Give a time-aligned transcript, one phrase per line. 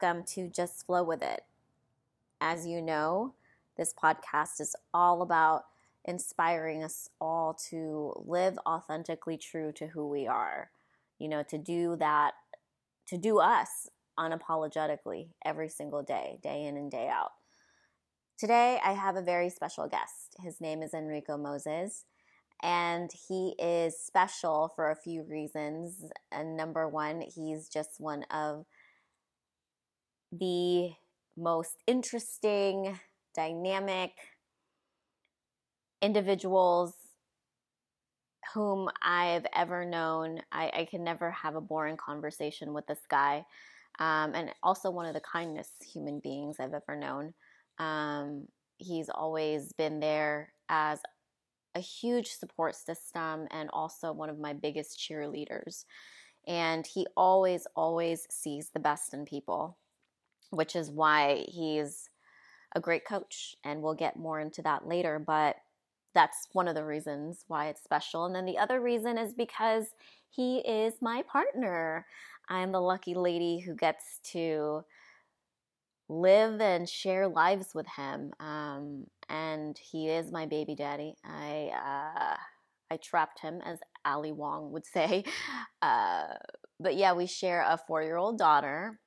[0.00, 1.42] Welcome to Just Flow With It.
[2.40, 3.34] As you know,
[3.76, 5.66] this podcast is all about
[6.04, 10.70] inspiring us all to live authentically true to who we are.
[11.20, 12.32] You know, to do that,
[13.06, 13.88] to do us
[14.18, 17.30] unapologetically every single day, day in and day out.
[18.36, 20.34] Today, I have a very special guest.
[20.40, 22.04] His name is Enrico Moses
[22.62, 26.10] and he is special for a few reasons.
[26.32, 28.64] And number one, he's just one of
[30.38, 30.92] the
[31.36, 32.98] most interesting,
[33.34, 34.12] dynamic
[36.00, 36.94] individuals
[38.52, 40.40] whom I've ever known.
[40.52, 43.44] I, I can never have a boring conversation with this guy.
[43.98, 47.32] Um, and also one of the kindest human beings I've ever known.
[47.78, 48.48] Um,
[48.78, 51.00] he's always been there as
[51.74, 55.84] a huge support system and also one of my biggest cheerleaders.
[56.46, 59.78] And he always, always sees the best in people,
[60.54, 62.08] which is why he's
[62.74, 63.56] a great coach.
[63.64, 65.22] And we'll get more into that later.
[65.24, 65.56] But
[66.14, 68.24] that's one of the reasons why it's special.
[68.24, 69.86] And then the other reason is because
[70.30, 72.06] he is my partner.
[72.48, 74.84] I'm the lucky lady who gets to
[76.08, 78.32] live and share lives with him.
[78.40, 81.14] Um, and he is my baby daddy.
[81.24, 82.36] I uh,
[82.90, 85.24] I trapped him, as Ali Wong would say.
[85.82, 86.32] Uh,
[86.80, 88.98] but yeah, we share a four year old daughter,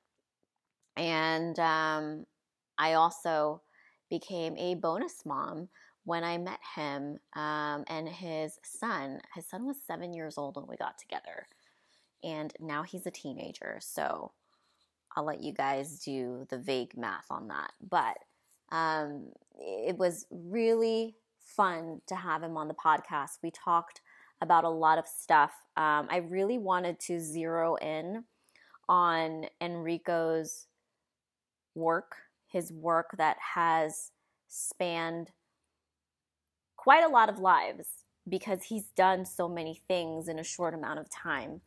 [0.97, 2.25] and um,
[2.77, 3.61] I also
[4.09, 5.69] became a bonus mom
[6.03, 9.19] when I met him um, and his son.
[9.35, 11.47] His son was seven years old when we got together,
[12.23, 13.77] and now he's a teenager.
[13.81, 14.31] So
[15.15, 17.71] I'll let you guys do the vague math on that.
[17.89, 18.17] But
[18.71, 19.27] um,
[19.59, 23.39] it was really fun to have him on the podcast.
[23.41, 24.01] We talked
[24.41, 25.51] about a lot of stuff.
[25.75, 28.25] Um, I really wanted to zero in
[28.87, 30.66] on Enrico's
[31.77, 32.17] work,
[32.47, 34.11] his work that has
[34.47, 35.31] spanned
[36.75, 37.87] quite a lot of lives
[38.27, 41.61] because he's done so many things in a short amount of time.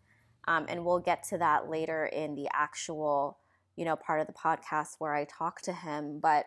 [0.48, 3.38] Um, and we'll get to that later in the actual,
[3.76, 6.18] you know, part of the podcast where I talk to him.
[6.20, 6.46] But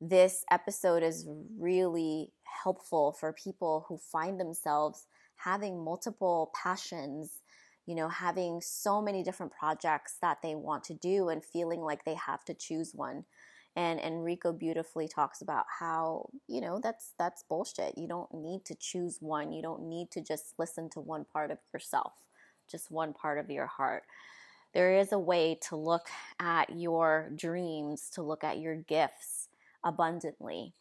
[0.00, 1.26] this episode is
[1.58, 2.32] really
[2.64, 5.06] helpful for people who find themselves
[5.36, 7.40] having multiple passions,
[7.86, 12.04] you know, having so many different projects that they want to do and feeling like
[12.04, 13.24] they have to choose one.
[13.74, 17.96] And Enrico beautifully talks about how, you know, that's that's bullshit.
[17.96, 19.52] You don't need to choose one.
[19.52, 22.12] You don't need to just listen to one part of yourself
[22.72, 24.04] just one part of your heart.
[24.74, 26.08] There is a way to look
[26.40, 29.48] at your dreams, to look at your gifts
[29.84, 30.72] abundantly.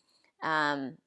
[0.41, 0.97] Um,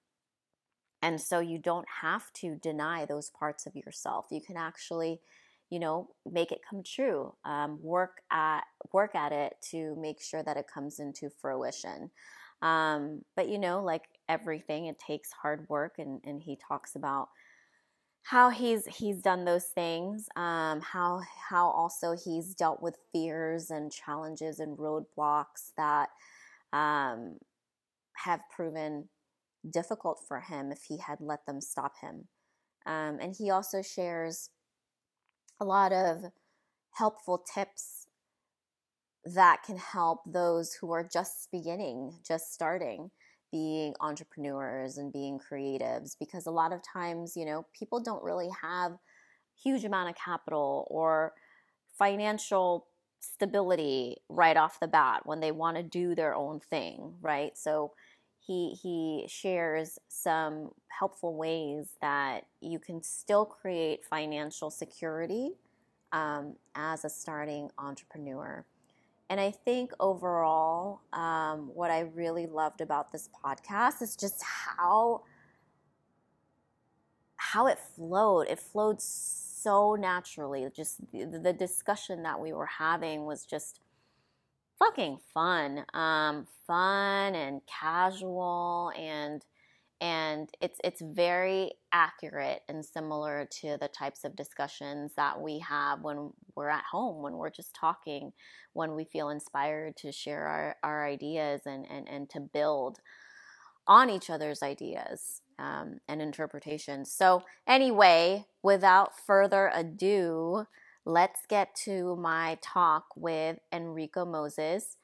[1.00, 4.27] and so you don't have to deny those parts of yourself.
[4.31, 5.21] You can actually,
[5.74, 7.34] you know, make it come true.
[7.44, 8.60] Um, work at
[8.92, 12.12] work at it to make sure that it comes into fruition.
[12.62, 17.26] Um, but you know, like everything, it takes hard work, and and he talks about
[18.22, 21.20] how he's he's done those things um, how
[21.50, 26.08] how also he's dealt with fears and challenges and roadblocks that
[26.72, 27.36] um,
[28.16, 29.08] have proven
[29.68, 32.28] difficult for him if he had let them stop him
[32.86, 34.48] um, and he also shares
[35.64, 36.32] a lot of
[36.92, 38.06] helpful tips
[39.25, 43.10] that can help those who are just beginning just starting
[43.54, 48.48] being entrepreneurs and being creatives because a lot of times, you know, people don't really
[48.60, 48.97] have
[49.62, 51.34] huge amount of capital or
[51.97, 52.88] financial
[53.20, 57.56] stability right off the bat when they want to do their own thing, right?
[57.56, 57.92] So
[58.47, 65.53] he he shares some helpful ways that you can still create financial security
[66.12, 68.65] um, as a starting entrepreneur.
[69.30, 75.22] And I think overall, um, what I really loved about this podcast is just how
[77.36, 78.47] how it flowed.
[78.48, 80.66] It flowed so naturally.
[80.74, 83.80] Just the, the discussion that we were having was just
[84.78, 89.44] fucking fun, um, fun and casual and
[90.00, 96.03] and it's it's very accurate and similar to the types of discussions that we have
[96.03, 98.32] when we're at home when we're just talking
[98.72, 102.98] when we feel inspired to share our, our ideas and, and and to build
[103.86, 107.12] on each other's ideas um, and interpretations.
[107.12, 110.66] So anyway without further ado
[111.04, 114.97] let's get to my talk with enrico moses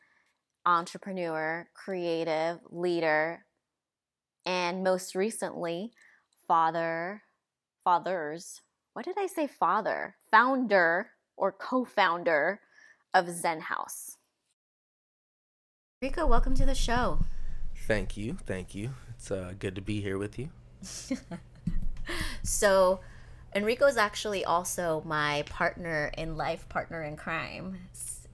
[0.67, 3.45] entrepreneur creative leader
[4.47, 5.93] and most recently,
[6.49, 7.23] father,
[7.85, 8.63] fathers,
[8.93, 12.61] what did I say, father, founder or co founder
[13.15, 14.17] of Zen House.
[16.03, 17.21] Rico, welcome to the show.
[17.87, 18.37] Thank you.
[18.47, 18.91] Thank you.
[19.17, 20.51] It's uh, good to be here with you.
[22.43, 23.01] so,
[23.55, 27.79] Enrico is actually also my partner in life, partner in crime.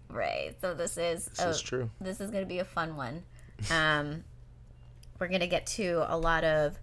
[0.09, 0.55] Right.
[0.61, 1.91] So this is this a, is true.
[2.01, 3.23] This is going to be a fun one.
[3.71, 4.25] Um,
[5.19, 6.79] we're going to get to a lot of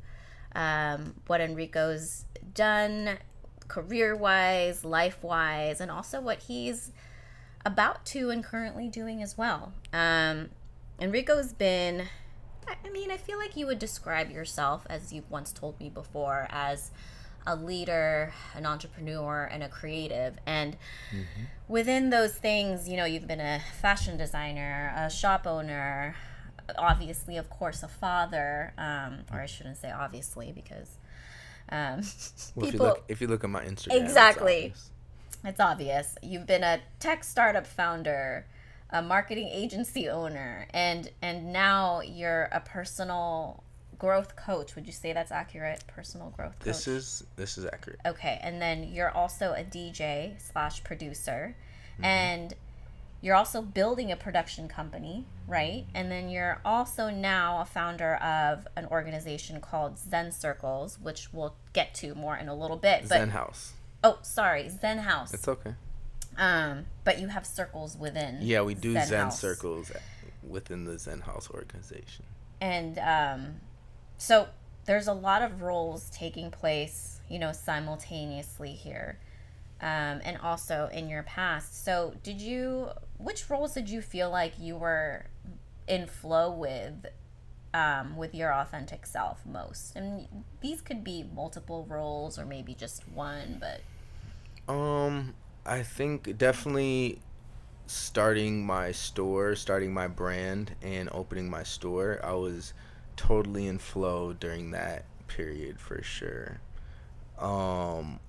[0.56, 3.18] um, what Enrico's done
[3.68, 6.92] career wise, life wise, and also what he's
[7.66, 9.74] about to and currently doing as well.
[9.92, 10.50] Um,
[11.00, 12.08] Enrico's been,
[12.68, 16.48] I mean, I feel like you would describe yourself, as you've once told me before,
[16.50, 16.92] as
[17.46, 20.36] a leader, an entrepreneur, and a creative.
[20.46, 20.78] And
[21.12, 21.44] mm-hmm.
[21.68, 26.16] within those things, you know, you've been a fashion designer, a shop owner,
[26.78, 30.98] obviously, of course, a father, um, or I shouldn't say obviously because
[31.70, 32.02] um,
[32.56, 32.68] well, people.
[32.68, 34.90] If you, look, if you look at my Instagram, exactly, it's
[35.44, 35.46] obvious.
[35.46, 36.16] it's obvious.
[36.22, 38.46] You've been a tech startup founder,
[38.90, 43.64] a marketing agency owner, and and now you're a personal
[43.98, 44.76] growth coach.
[44.76, 45.84] Would you say that's accurate?
[45.88, 46.66] Personal growth coach.
[46.66, 48.00] This is this is accurate.
[48.06, 51.56] Okay, and then you're also a DJ slash producer,
[51.96, 52.06] mm-hmm.
[52.06, 52.56] and
[53.24, 55.86] you're also building a production company, right?
[55.96, 61.56] And then you're also now a founder of an organization called Zen Circles, which we'll
[61.72, 63.04] get to more in a little bit.
[63.04, 63.74] But, Zen House.
[64.04, 65.34] Oh, sorry, Zen House.
[65.34, 65.76] It's okay.
[66.38, 68.40] Um, but you have circles within.
[68.42, 69.92] Yeah, we do Zen, Zen circles
[70.46, 72.26] within the Zen House organization.
[72.60, 73.56] And um,
[74.24, 74.48] so
[74.86, 79.20] there's a lot of roles taking place, you know, simultaneously here
[79.82, 81.84] um, and also in your past.
[81.84, 85.26] So, did you, which roles did you feel like you were
[85.90, 87.06] in flow with,
[87.74, 89.94] um, with your authentic self most?
[89.98, 90.26] And
[90.62, 94.74] these could be multiple roles or maybe just one, but.
[94.74, 95.34] Um,
[95.66, 97.20] I think definitely
[97.88, 102.22] starting my store, starting my brand, and opening my store.
[102.24, 102.74] I was
[103.16, 106.60] totally in flow during that period for sure.
[107.38, 108.20] Um,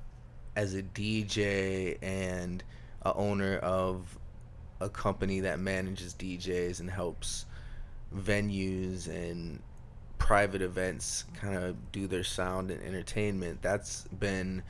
[0.57, 2.63] as a DJ and
[3.03, 4.19] a owner of
[4.81, 7.47] a company that manages DJs and helps
[8.15, 9.61] venues and
[10.19, 14.63] private events kind of do their sound and entertainment that's been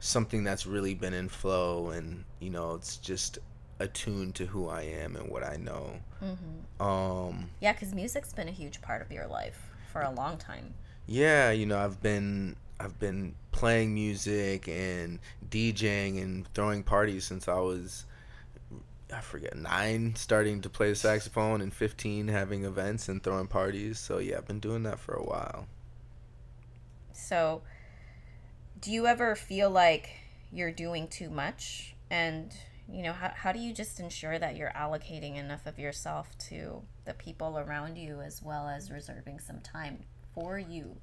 [0.00, 3.38] something that's really been in flow and you know it's just
[3.80, 6.00] attuned to who I am and what I know.
[6.22, 6.82] Mm-hmm.
[6.82, 10.74] Um, yeah, because music's been a huge part of your life for a long time.
[11.06, 17.48] Yeah, you know, I've been I've been playing music and DJing and throwing parties since
[17.48, 18.04] I was
[19.12, 23.98] I forget nine, starting to play the saxophone, and fifteen having events and throwing parties.
[23.98, 25.66] So yeah, I've been doing that for a while.
[27.12, 27.62] So,
[28.80, 30.10] do you ever feel like
[30.52, 31.94] you're doing too much?
[32.10, 32.54] And
[32.90, 36.82] you know, how how do you just ensure that you're allocating enough of yourself to
[37.04, 40.04] the people around you as well as reserving some time
[40.34, 40.96] for you?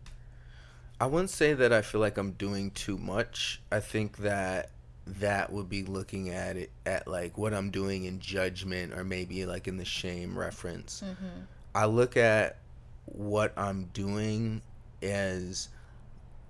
[1.00, 3.62] I wouldn't say that I feel like I'm doing too much.
[3.72, 4.72] I think that
[5.06, 9.46] that would be looking at it at like what I'm doing in judgment or maybe
[9.46, 11.04] like in the shame reference.
[11.06, 11.42] Mm-hmm.
[11.76, 12.58] I look at
[13.06, 14.62] what I'm doing
[15.04, 15.70] as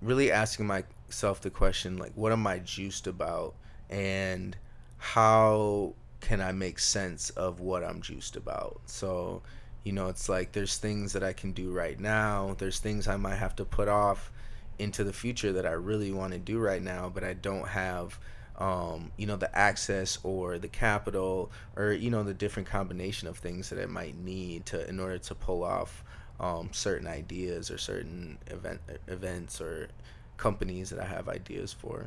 [0.00, 3.54] really asking myself the question like what am I juiced about
[3.90, 4.56] and
[4.98, 8.80] how can I make sense of what I'm juiced about?
[8.86, 9.42] So,
[9.84, 13.16] you know, it's like there's things that I can do right now, there's things I
[13.16, 14.32] might have to put off
[14.78, 18.18] into the future that I really want to do right now, but I don't have
[18.58, 23.38] um, you know, the access or the capital or, you know, the different combination of
[23.38, 26.02] things that I might need to in order to pull off
[26.40, 29.88] um, certain ideas or certain event events or
[30.36, 32.06] companies that I have ideas for.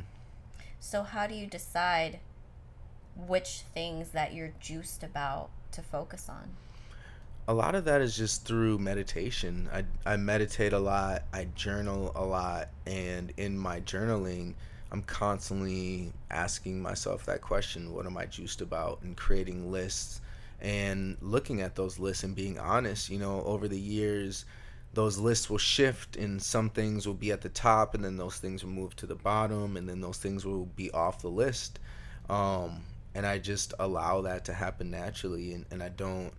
[0.79, 2.19] So how do you decide
[3.27, 6.49] which things that you're juiced about to focus on?
[7.49, 9.67] a lot of that is just through meditation.
[9.73, 14.53] I, I meditate a lot, I journal a lot, and in my journaling,
[14.91, 19.01] I'm constantly asking myself that question what am I juiced about?
[19.01, 20.21] and creating lists
[20.61, 23.09] and looking at those lists and being honest.
[23.09, 24.45] You know, over the years,
[24.93, 28.37] those lists will shift, and some things will be at the top, and then those
[28.37, 31.79] things will move to the bottom, and then those things will be off the list.
[32.29, 32.83] Um,
[33.19, 36.31] and I just allow that to happen naturally, and, and I don't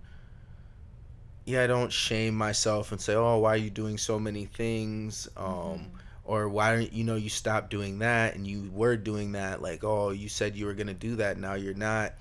[1.44, 5.28] yeah, I don't shame myself and say, "Oh, why are you doing so many things?"
[5.36, 5.96] Um, mm-hmm.
[6.24, 9.84] or why don't you know you stop doing that and you were doing that like,
[9.84, 12.14] "Oh, you said you were going to do that, now you're not."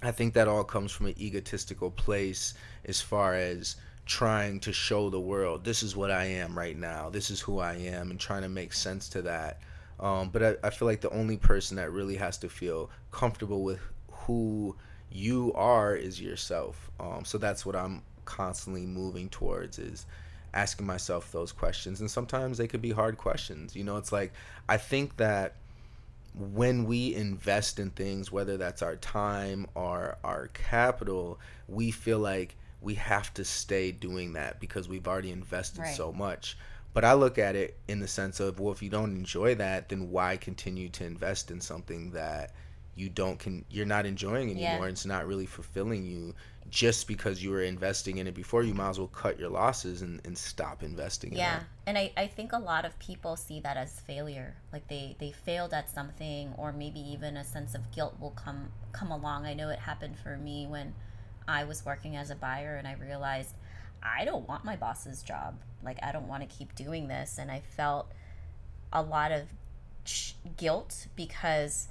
[0.00, 2.54] I think that all comes from an egotistical place
[2.86, 7.10] as far as trying to show the world this is what I am right now.
[7.10, 9.60] This is who I am and trying to make sense to that.
[9.98, 13.62] Um, but I, I feel like the only person that really has to feel comfortable
[13.62, 14.76] with who
[15.10, 16.90] you are is yourself.
[17.00, 20.06] Um, so that's what I'm constantly moving towards is
[20.52, 22.00] asking myself those questions.
[22.00, 23.74] And sometimes they could be hard questions.
[23.74, 24.32] You know, it's like
[24.68, 25.54] I think that
[26.34, 32.56] when we invest in things, whether that's our time or our capital, we feel like
[32.82, 35.96] we have to stay doing that because we've already invested right.
[35.96, 36.58] so much.
[36.96, 39.90] But I look at it in the sense of, well, if you don't enjoy that,
[39.90, 42.52] then why continue to invest in something that
[42.94, 44.86] you don't can you're not enjoying anymore?
[44.86, 44.92] Yeah.
[44.92, 46.34] It's not really fulfilling you
[46.70, 48.62] just because you were investing in it before.
[48.62, 51.34] You might as well cut your losses and, and stop investing.
[51.34, 54.56] Yeah, and I, I think a lot of people see that as failure.
[54.72, 58.70] Like they they failed at something, or maybe even a sense of guilt will come
[58.92, 59.44] come along.
[59.44, 60.94] I know it happened for me when
[61.46, 63.52] I was working as a buyer, and I realized
[64.02, 65.60] I don't want my boss's job.
[65.82, 67.38] Like, I don't want to keep doing this.
[67.38, 68.10] And I felt
[68.92, 69.42] a lot of
[70.56, 71.88] guilt because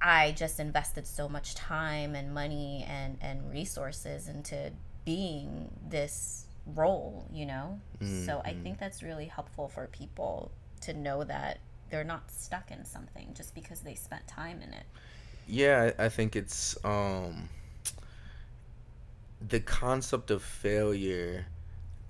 [0.00, 4.72] I just invested so much time and money and, and resources into
[5.04, 7.80] being this role, you know?
[8.00, 8.26] Mm-hmm.
[8.26, 10.50] So I think that's really helpful for people
[10.82, 11.58] to know that
[11.90, 14.84] they're not stuck in something just because they spent time in it.
[15.46, 17.48] Yeah, I think it's um
[19.48, 21.46] the concept of failure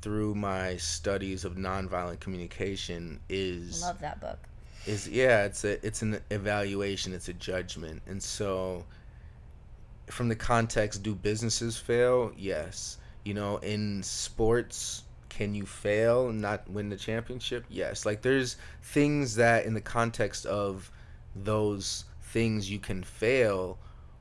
[0.00, 4.38] through my studies of nonviolent communication is love that book.
[4.86, 8.02] is yeah it's a it's an evaluation it's a judgment.
[8.06, 8.84] And so
[10.10, 12.32] from the context do businesses fail?
[12.36, 12.98] Yes.
[13.24, 16.28] You know in sports can you fail?
[16.28, 17.64] And not win the championship?
[17.70, 18.04] Yes.
[18.04, 20.90] Like there's things that in the context of
[21.34, 23.78] those things you can fail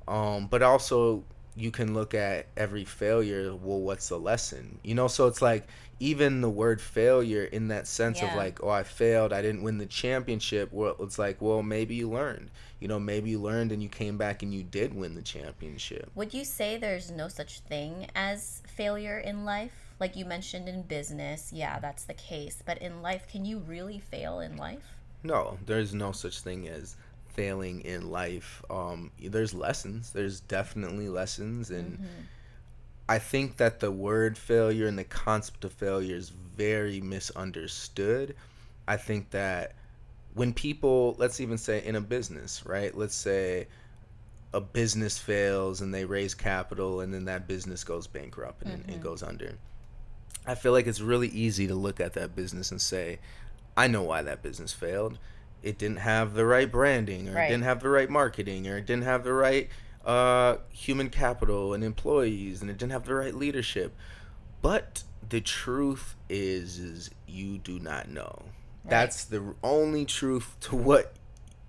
[0.07, 1.23] um, but also
[1.55, 4.79] you can look at every failure well what's the lesson?
[4.83, 5.67] You know so it's like
[5.99, 8.31] even the word failure in that sense yeah.
[8.31, 11.95] of like oh i failed i didn't win the championship well it's like well maybe
[11.95, 12.49] you learned.
[12.79, 16.09] You know maybe you learned and you came back and you did win the championship.
[16.15, 19.73] Would you say there's no such thing as failure in life?
[19.99, 23.99] Like you mentioned in business yeah that's the case but in life can you really
[23.99, 24.95] fail in life?
[25.23, 26.95] No there's no such thing as
[27.33, 28.63] failing in life.
[28.69, 30.11] Um, there's lessons.
[30.11, 32.21] There's definitely lessons, and mm-hmm.
[33.09, 38.35] I think that the word failure and the concept of failure is very misunderstood.
[38.87, 39.75] I think that
[40.33, 42.95] when people, let's even say in a business, right?
[42.95, 43.67] Let's say
[44.53, 48.91] a business fails and they raise capital, and then that business goes bankrupt and mm-hmm.
[48.91, 49.57] it goes under.
[50.45, 53.19] I feel like it's really easy to look at that business and say,
[53.77, 55.19] I know why that business failed
[55.63, 57.45] it didn't have the right branding or right.
[57.45, 59.69] it didn't have the right marketing or it didn't have the right
[60.05, 63.95] uh, human capital and employees and it didn't have the right leadership
[64.61, 68.89] but the truth is is you do not know right.
[68.89, 71.13] that's the only truth to what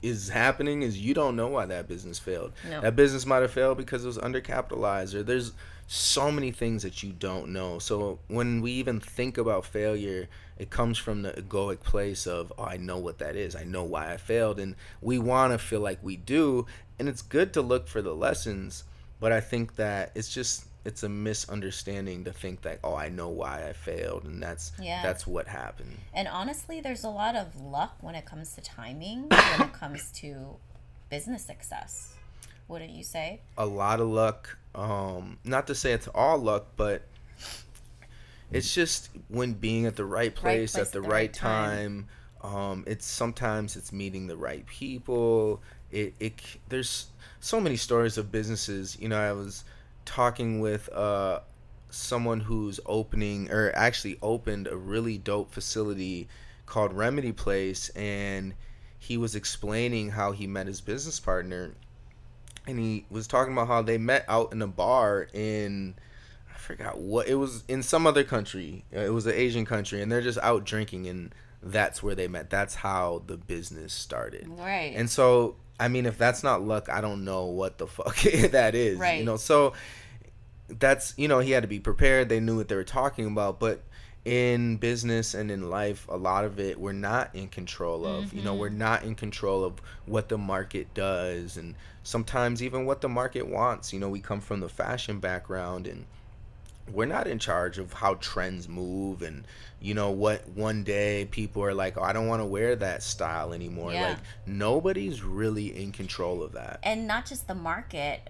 [0.01, 2.81] is happening is you don't know why that business failed no.
[2.81, 5.53] that business might have failed because it was undercapitalized or there's
[5.87, 10.27] so many things that you don't know so when we even think about failure
[10.63, 13.57] it comes from the egoic place of oh, I know what that is.
[13.57, 16.67] I know why I failed and we want to feel like we do
[17.01, 18.85] and it's good to look for the lessons,
[19.19, 23.29] but I think that it's just it's a misunderstanding to think that oh I know
[23.29, 25.03] why I failed and that's yeah.
[25.03, 25.97] that's what happened.
[26.15, 30.13] And honestly, there's a lot of luck when it comes to timing when it comes
[30.21, 30.59] to
[31.11, 32.15] business success.
[32.69, 33.41] Wouldn't you say?
[33.59, 34.57] A lot of luck.
[34.77, 37.03] Um, not to say it's all luck, but
[38.53, 41.33] it's just when being at the right place, right place at the, the right, right,
[41.33, 42.07] time.
[42.07, 42.09] time
[42.43, 45.63] um, it's sometimes it's meeting the right people.
[45.91, 47.07] It, it there's
[47.41, 48.99] so many stories of businesses.
[49.01, 49.65] You know, I was
[50.05, 51.41] talking with uh,
[51.91, 56.29] someone who's opening or actually opened a really dope facility
[56.67, 58.55] called Remedy Place, and
[58.99, 61.75] he was explaining how he met his business partner,
[62.67, 65.95] and he was talking about how they met out in a bar in
[66.63, 68.85] forgot what it was in some other country.
[68.95, 72.29] Uh, it was an Asian country, and they're just out drinking, and that's where they
[72.29, 72.51] met.
[72.51, 74.49] That's how the business started.
[74.49, 74.93] Right.
[74.97, 78.17] And so, I mean, if that's not luck, I don't know what the fuck
[78.51, 78.99] that is.
[78.99, 79.19] Right.
[79.19, 79.75] You know, so
[80.69, 82.29] that's you know he had to be prepared.
[82.29, 83.83] They knew what they were talking about, but
[84.25, 88.37] in business and in life a lot of it we're not in control of mm-hmm.
[88.39, 88.79] you know we're mm-hmm.
[88.79, 89.75] not in control of
[90.07, 94.41] what the market does and sometimes even what the market wants you know we come
[94.41, 96.05] from the fashion background and
[96.91, 99.47] we're not in charge of how trends move and
[99.81, 103.03] you know what one day people are like oh i don't want to wear that
[103.03, 104.11] style anymore yeah.
[104.11, 108.29] like nobody's really in control of that and not just the market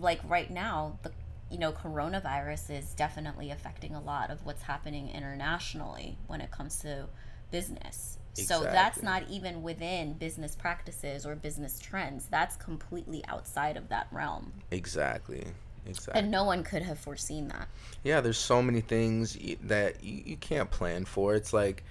[0.00, 1.12] like right now the
[1.50, 6.78] you know coronavirus is definitely affecting a lot of what's happening internationally when it comes
[6.80, 7.06] to
[7.50, 12.26] business So that's not even within business practices or business trends.
[12.26, 14.52] That's completely outside of that realm.
[14.70, 15.46] Exactly.
[15.86, 16.20] Exactly.
[16.20, 17.68] And no one could have foreseen that.
[18.02, 21.34] Yeah, there's so many things that you, you can't plan for.
[21.34, 21.84] It's like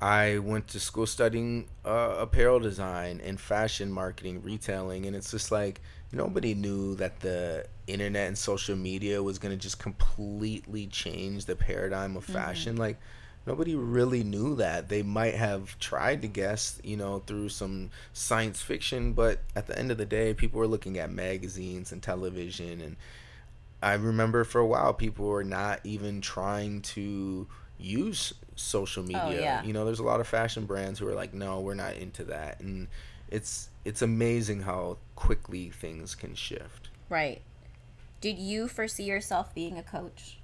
[0.00, 5.50] I went to school studying uh, apparel design and fashion marketing, retailing, and it's just
[5.50, 5.80] like
[6.12, 11.56] nobody knew that the internet and social media was going to just completely change the
[11.56, 12.34] paradigm of mm-hmm.
[12.34, 12.72] fashion.
[12.74, 12.82] Mm-hmm.
[12.82, 13.00] Like
[13.48, 14.88] nobody really knew that.
[14.88, 19.76] They might have tried to guess, you know, through some science fiction, but at the
[19.76, 22.96] end of the day, people were looking at magazines and television and
[23.82, 27.46] I remember for a while people were not even trying to
[27.78, 29.22] use social oh, media.
[29.24, 29.62] Oh, yeah.
[29.62, 32.24] You know, there's a lot of fashion brands who are like, "No, we're not into
[32.24, 32.88] that." And
[33.30, 36.88] it's it's amazing how quickly things can shift.
[37.08, 37.40] Right.
[38.20, 40.37] Did you foresee yourself being a coach?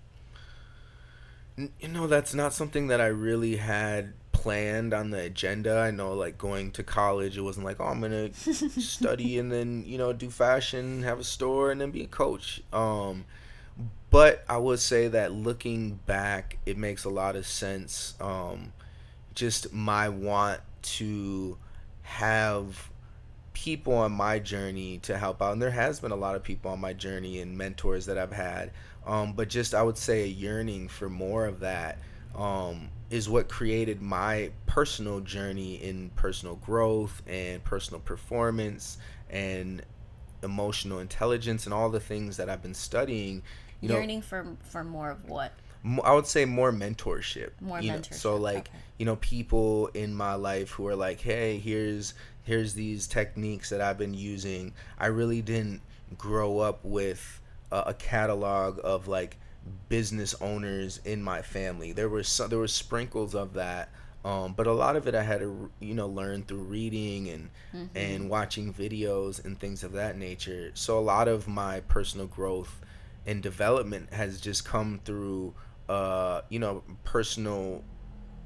[1.56, 4.12] You know that's not something that i really had
[4.44, 5.78] planned on the agenda.
[5.78, 9.84] I know like going to college it wasn't like oh i'm gonna study and then
[9.87, 12.62] you know do fashion have a store and then be a coach.
[12.70, 13.25] Um
[14.11, 18.75] but i would say that looking back it makes a lot of sense um
[19.34, 21.56] just my want to
[22.02, 22.90] have
[23.54, 25.52] people on my journey to help out.
[25.52, 28.32] And there has been a lot of people on my journey and mentors that i've
[28.32, 28.73] had
[29.06, 31.99] um, but just I would say a yearning for more of that
[32.34, 38.99] um, is what created my personal journey in personal growth and personal performance
[39.30, 39.82] and
[40.42, 43.42] emotional intelligence and all the things that I've been studying.
[43.80, 45.52] You yearning know, for for more of what?
[46.02, 47.50] I would say more mentorship.
[47.61, 48.11] More mentorship.
[48.11, 48.16] Know?
[48.16, 48.78] So like okay.
[48.99, 53.80] you know people in my life who are like, hey, here's here's these techniques that
[53.80, 54.73] I've been using.
[54.99, 55.82] I really didn't
[56.16, 57.40] grow up with
[57.75, 59.37] a, a catalog of like
[59.88, 61.93] business owners in my family.
[61.93, 63.91] There was some, there were sprinkles of that,
[64.25, 67.50] um, but a lot of it I had to you know learn through reading and
[67.75, 67.97] mm-hmm.
[67.97, 70.71] and watching videos and things of that nature.
[70.75, 72.80] So a lot of my personal growth
[73.26, 75.54] and development has just come through
[75.89, 77.82] uh, you know personal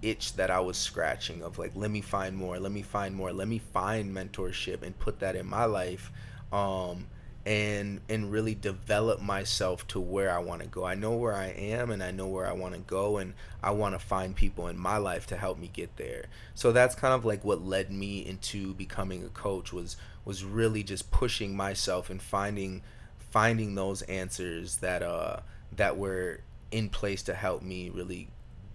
[0.01, 3.33] itch that I was scratching of like let me find more, let me find more,
[3.33, 6.11] let me find mentorship and put that in my life.
[6.51, 7.09] Um,
[7.49, 10.85] and and really develop myself to where I want to go.
[10.85, 13.33] I know where I am and I know where I want to go and
[13.63, 16.27] I want to find people in my life to help me get there.
[16.55, 20.83] So that's kind of like what led me into becoming a coach was was really
[20.83, 22.83] just pushing myself and finding
[23.19, 25.39] finding those answers that uh
[25.75, 28.29] that were in place to help me really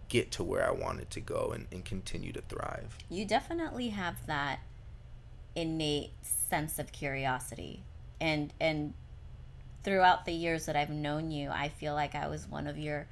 [0.09, 2.97] get to where I wanted to go and, and continue to thrive.
[3.07, 4.61] You definitely have that
[5.55, 7.83] innate sense of curiosity
[8.23, 8.93] and and
[9.83, 13.05] throughout the years that I've known you, I feel like I was one of your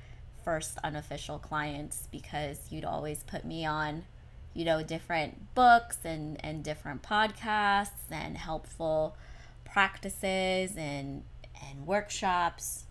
[0.43, 4.05] first unofficial clients because you'd always put me on,
[4.53, 9.17] you know, different books and and different podcasts and helpful
[9.65, 11.23] practices and
[11.69, 12.85] and workshops.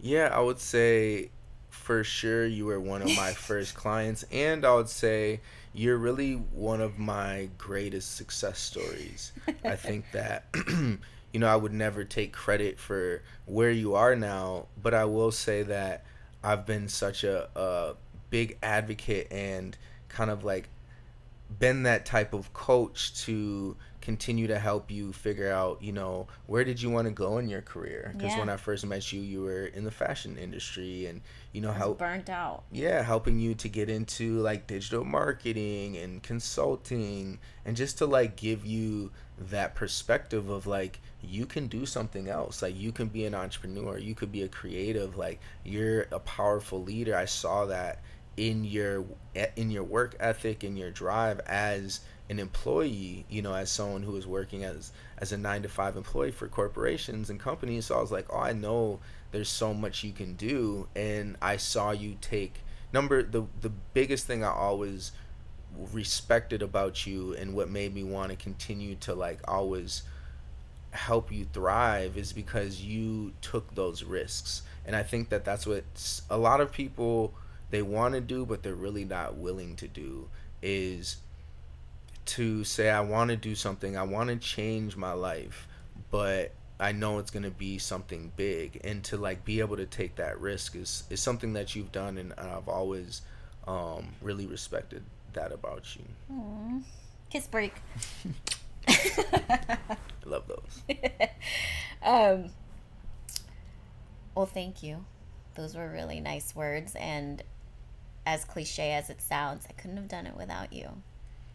[0.00, 1.30] Yeah, I would say
[1.70, 5.40] for sure you were one of my first clients and I would say
[5.74, 9.32] you're really one of my greatest success stories.
[9.64, 10.44] I think that
[11.38, 15.30] you know, I would never take credit for where you are now, but I will
[15.30, 16.04] say that
[16.42, 17.94] I've been such a, a
[18.28, 20.68] big advocate and kind of like
[21.60, 26.64] been that type of coach to continue to help you figure out, you know, where
[26.64, 28.12] did you want to go in your career?
[28.16, 28.40] Because yeah.
[28.40, 31.20] when I first met you, you were in the fashion industry, and
[31.52, 32.64] you know how burnt out.
[32.72, 38.34] Yeah, helping you to get into like digital marketing and consulting, and just to like
[38.34, 42.62] give you that perspective of like you can do something else.
[42.62, 43.98] Like you can be an entrepreneur.
[43.98, 45.16] You could be a creative.
[45.16, 47.16] Like you're a powerful leader.
[47.16, 48.02] I saw that
[48.36, 49.04] in your
[49.56, 52.00] in your work ethic and your drive as
[52.30, 55.96] an employee you know as someone who is working as as a 9 to 5
[55.96, 57.86] employee for corporations and companies.
[57.86, 59.00] So i was like oh i know
[59.32, 60.88] there's so much you can do.
[60.94, 62.60] And i saw you take
[62.92, 65.12] number the the biggest thing i always
[65.92, 70.02] respected about you and what made me want to continue to like always
[70.90, 75.84] help you thrive is because you took those risks and i think that that's what
[76.30, 77.32] a lot of people
[77.70, 80.28] they want to do but they're really not willing to do
[80.62, 81.16] is
[82.24, 85.68] to say i want to do something i want to change my life
[86.10, 89.86] but i know it's going to be something big and to like be able to
[89.86, 93.22] take that risk is is something that you've done and i've always
[93.68, 95.02] um, really respected
[95.34, 96.02] that about you.
[96.32, 96.82] Aww.
[97.30, 97.74] Kiss break.
[100.28, 100.82] Love those.
[102.02, 102.50] um,
[104.34, 105.04] well, thank you.
[105.54, 106.94] Those were really nice words.
[106.94, 107.42] And
[108.26, 110.88] as cliche as it sounds, I couldn't have done it without you.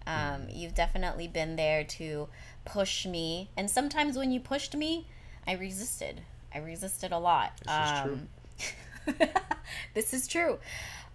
[0.06, 0.56] Um, mm.
[0.58, 2.28] You've definitely been there to
[2.66, 3.50] push me.
[3.56, 5.08] And sometimes when you pushed me,
[5.48, 6.22] I resisted.
[6.54, 7.54] I resisted a lot.
[7.64, 8.74] This um, is
[9.16, 9.28] true.
[9.94, 10.60] this is true.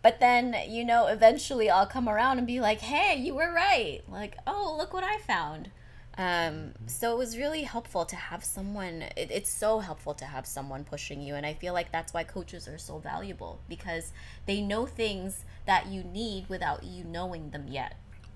[0.03, 4.01] But then, you know, eventually I'll come around and be like, hey, you were right.
[4.09, 5.71] Like, oh, look what I found.
[6.19, 10.47] Um, so it was really helpful to have someone, it, it's so helpful to have
[10.47, 11.37] someone pushing you.
[11.37, 14.13] And I feel like that's why coaches are so valuable because
[14.45, 17.95] they know things that you need without you knowing them yet.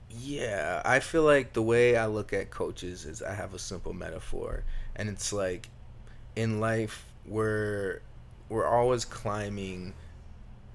[0.08, 3.94] Yeah, I feel like the way I look at coaches is I have a simple
[3.94, 4.62] metaphor,
[4.94, 5.70] and it's like
[6.36, 8.00] in life we're
[8.50, 9.94] we're always climbing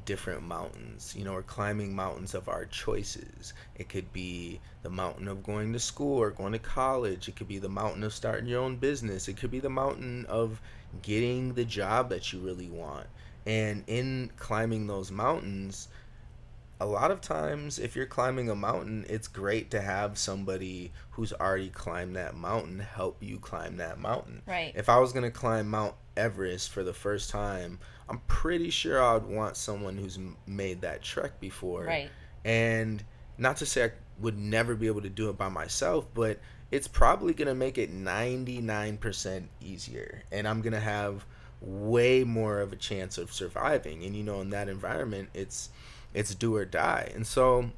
[0.07, 1.13] different mountains.
[1.15, 3.53] You know, we're climbing mountains of our choices.
[3.75, 7.27] It could be the mountain of going to school or going to college.
[7.27, 9.27] It could be the mountain of starting your own business.
[9.27, 10.61] It could be the mountain of
[11.01, 13.07] getting the job that you really want.
[13.45, 15.89] And in climbing those mountains,
[16.79, 21.33] a lot of times if you're climbing a mountain it's great to have somebody who's
[21.33, 25.31] already climbed that mountain help you climb that mountain right if i was going to
[25.31, 30.81] climb mount everest for the first time I'm pretty sure I'd want someone who's made
[30.81, 31.83] that trek before.
[31.83, 32.09] Right.
[32.45, 33.03] And
[33.37, 36.39] not to say I would never be able to do it by myself, but
[36.71, 40.23] it's probably going to make it 99% easier.
[40.31, 41.25] And I'm going to have
[41.59, 44.03] way more of a chance of surviving.
[44.03, 45.69] And you know, in that environment, it's
[46.13, 47.11] it's do or die.
[47.13, 47.71] And so,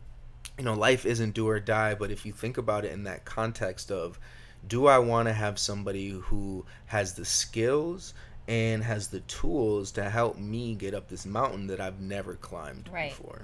[0.57, 3.25] you know, life isn't do or die, but if you think about it in that
[3.25, 4.19] context of
[4.67, 8.13] do I want to have somebody who has the skills
[8.49, 12.89] and has the tools to help me get up this mountain that I've never climbed
[12.91, 13.11] right.
[13.11, 13.43] before.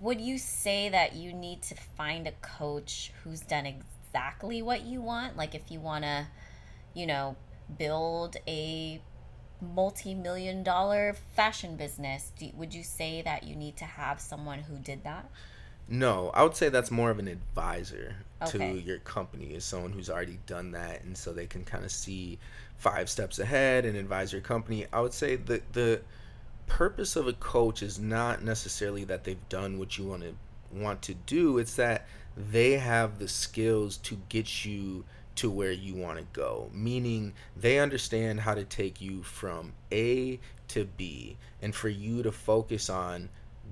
[0.00, 5.02] Would you say that you need to find a coach who's done exactly what you
[5.02, 5.36] want?
[5.36, 6.26] Like if you want to,
[6.94, 7.36] you know,
[7.76, 9.02] build a
[9.60, 14.76] multi-million dollar fashion business, do, would you say that you need to have someone who
[14.76, 15.30] did that?
[15.88, 18.58] No, I would say that's more of an advisor okay.
[18.58, 21.90] to your company, is someone who's already done that, and so they can kind of
[21.90, 22.38] see
[22.76, 24.86] five steps ahead and advise your company.
[24.92, 26.02] I would say the the
[26.66, 30.34] purpose of a coach is not necessarily that they've done what you want to
[30.70, 31.56] want to do.
[31.56, 35.04] It's that they have the skills to get you
[35.38, 36.68] to where you want to go.
[36.72, 42.32] Meaning they understand how to take you from A to B, and for you to
[42.32, 43.28] focus on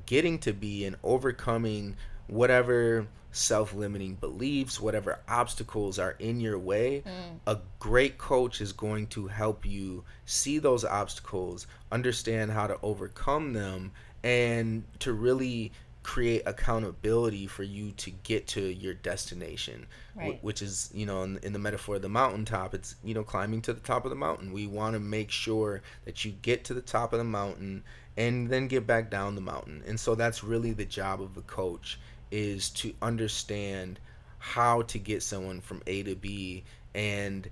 [0.06, 1.96] getting to be and overcoming
[2.28, 7.38] whatever self-limiting beliefs whatever obstacles are in your way mm.
[7.46, 13.52] a great coach is going to help you see those obstacles understand how to overcome
[13.52, 13.92] them
[14.24, 15.70] and to really
[16.06, 20.38] create accountability for you to get to your destination right.
[20.40, 23.60] which is you know in, in, the metaphor of the mountaintop it's you know climbing
[23.60, 26.72] to the top of the mountain we want to make sure that you get to
[26.72, 27.82] the top of the mountain
[28.16, 29.82] and then get back down the mountain.
[29.86, 31.98] And so that's really the job of the coach
[32.30, 34.00] is to understand
[34.38, 36.64] how to get someone from A to B
[36.94, 37.48] and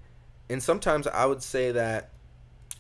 [0.51, 2.11] and sometimes I would say that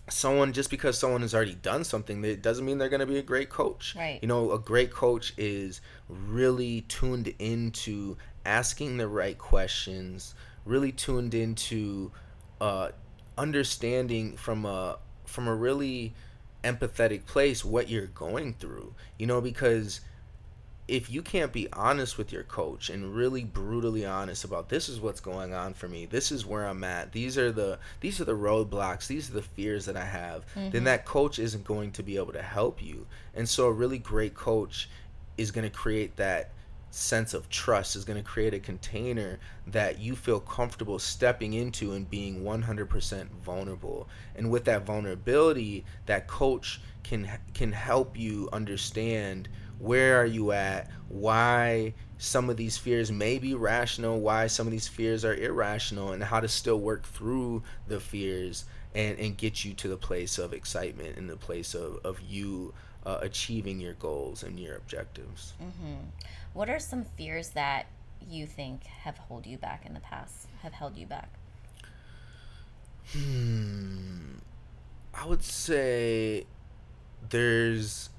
[0.08, 3.18] someone just because someone has already done something it doesn't mean they're going to be
[3.18, 3.94] a great coach.
[3.96, 4.18] Right.
[4.20, 11.34] You know, a great coach is really tuned into asking the right questions, really tuned
[11.34, 12.12] into
[12.60, 12.90] uh,
[13.38, 16.14] understanding from a from a really
[16.62, 18.94] empathetic place what you're going through.
[19.18, 20.00] You know, because
[20.86, 25.00] if you can't be honest with your coach and really brutally honest about this is
[25.00, 26.04] what's going on for me.
[26.04, 27.12] This is where i'm at.
[27.12, 29.06] These are the these are the roadblocks.
[29.06, 30.70] These are the fears that i have mm-hmm.
[30.70, 33.06] then that coach isn't going to be able to help you.
[33.34, 34.90] And so a really great coach
[35.38, 36.50] is going to create that
[36.94, 41.92] sense of trust is going to create a container that you feel comfortable stepping into
[41.92, 44.08] and being 100% vulnerable.
[44.36, 50.90] And with that vulnerability that coach can can help you understand where are you at
[51.08, 56.12] why some of these fears may be rational why some of these fears are irrational
[56.12, 60.38] and how to still work through the fears and and get you to the place
[60.38, 62.72] of excitement and the place of, of you
[63.04, 65.96] uh, achieving your goals and your objectives mm-hmm.
[66.54, 67.86] What are some fears that
[68.30, 70.46] you think have held you back in the past?
[70.62, 71.28] Have held you back?
[73.12, 74.36] Hmm.
[75.12, 76.46] I would say
[77.28, 78.10] there's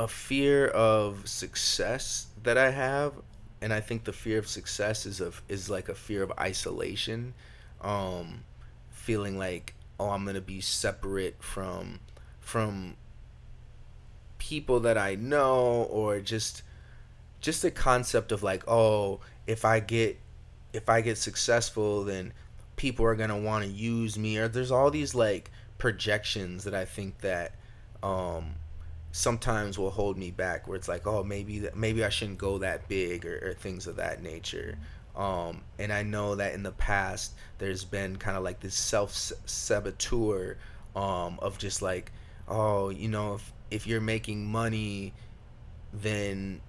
[0.00, 3.12] a fear of success that I have,
[3.60, 7.34] and I think the fear of success is of is like a fear of isolation,
[7.82, 8.44] um,
[8.90, 12.00] feeling like oh I'm gonna be separate from
[12.40, 12.96] from
[14.38, 16.62] people that I know or just
[17.42, 20.18] just the concept of like, oh, if I get
[20.72, 22.32] if I get successful, then
[22.76, 24.38] people are gonna want to use me.
[24.38, 27.52] Or there's all these like projections that I think that
[28.02, 28.54] um,
[29.12, 32.88] sometimes will hold me back where it's like oh maybe maybe I shouldn't go that
[32.88, 34.78] big or, or things of that nature
[35.16, 39.12] um, and I know that in the past there's been kind of like this self
[39.46, 40.56] saboteur
[40.94, 42.12] um, of just like
[42.48, 45.12] oh you know if if you're making money
[45.92, 46.60] then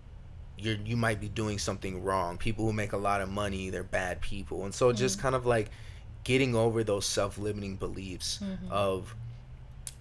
[0.57, 3.83] you're you might be doing something wrong people who make a lot of money they're
[3.83, 4.97] bad people and so mm-hmm.
[4.97, 5.69] just kind of like
[6.23, 8.71] getting over those self-limiting beliefs mm-hmm.
[8.71, 9.15] of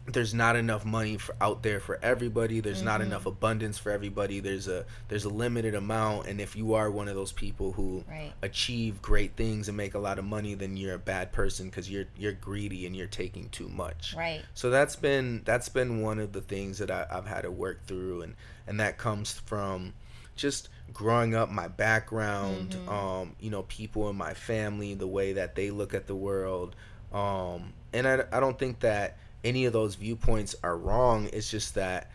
[0.06, 2.60] there's not enough money for out there for everybody.
[2.60, 2.86] There's mm-hmm.
[2.86, 4.40] not enough abundance for everybody.
[4.40, 6.26] There's a there's a limited amount.
[6.26, 8.32] And if you are one of those people who right.
[8.42, 11.90] achieve great things and make a lot of money then you're a bad person because
[11.90, 14.14] you're you're greedy and you're taking too much.
[14.16, 14.42] Right.
[14.54, 17.86] So that's been that's been one of the things that I, i've had to work
[17.86, 18.22] through.
[18.22, 18.34] And
[18.66, 19.94] and that comes from
[20.34, 22.88] just growing up my background mm-hmm.
[22.88, 26.74] um you know people in my family the way that they look at the world.
[27.12, 31.28] Um and i, I don't think that any of those viewpoints are wrong.
[31.32, 32.10] It's just that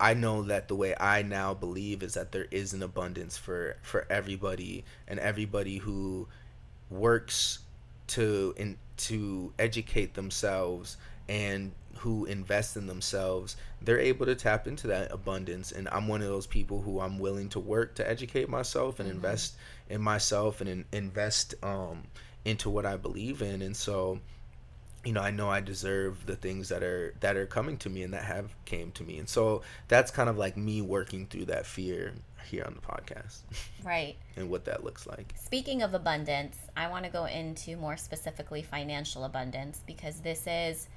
[0.00, 3.76] I know that the way I now believe is that there is an abundance for
[3.82, 6.28] for everybody and everybody who
[6.90, 7.60] works
[8.08, 10.96] to in to educate themselves
[11.28, 16.20] and who invest in themselves they're able to tap into that abundance and i'm one
[16.20, 19.16] of those people who i'm willing to work to educate myself and mm-hmm.
[19.16, 19.54] invest
[19.88, 22.02] in myself and in, invest um,
[22.44, 24.18] into what i believe in and so
[25.04, 28.02] you know, I know I deserve the things that are that are coming to me
[28.02, 29.18] and that have came to me.
[29.18, 32.14] And so that's kind of like me working through that fear
[32.48, 33.40] here on the podcast.
[33.84, 34.16] Right.
[34.36, 35.34] and what that looks like.
[35.36, 40.88] Speaking of abundance, I want to go into more specifically financial abundance because this is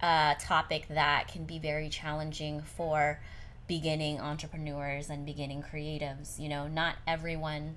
[0.00, 3.20] a topic that can be very challenging for
[3.66, 6.38] beginning entrepreneurs and beginning creatives.
[6.38, 7.76] You know, not everyone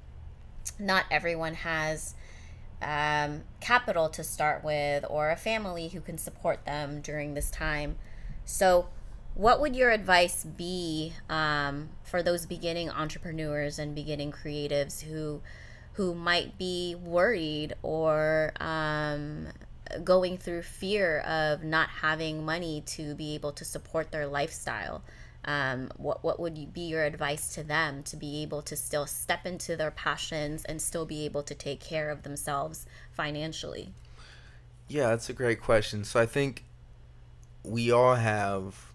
[0.80, 2.16] not everyone has
[2.82, 7.96] um, capital to start with or a family who can support them during this time.
[8.46, 8.90] So,
[9.34, 15.42] what would your advice be um, for those beginning entrepreneurs and beginning creatives who
[15.94, 19.48] who might be worried or um,
[20.04, 25.04] going through fear of not having money to be able to support their lifestyle?
[25.48, 29.46] Um, what what would be your advice to them to be able to still step
[29.46, 33.94] into their passions and still be able to take care of themselves financially?
[34.90, 36.04] Yeah, that's a great question.
[36.04, 36.66] So I think
[37.64, 38.92] we all have